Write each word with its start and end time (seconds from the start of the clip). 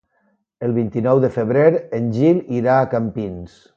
El 0.67 0.71
vint-i-nou 0.77 1.21
de 1.25 1.29
febrer 1.37 1.67
en 1.99 2.07
Gil 2.17 2.41
irà 2.61 2.79
a 2.79 2.89
Campins. 2.95 3.61